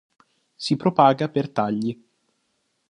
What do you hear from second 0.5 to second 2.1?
Si propaga per tagli.